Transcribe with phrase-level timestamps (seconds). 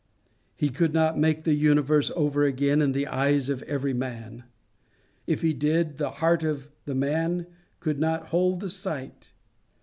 [0.55, 4.45] He could not make the universe over again in the eyes of every man.
[5.27, 7.45] If he did, the heart of the man
[7.79, 9.31] could not hold the sight.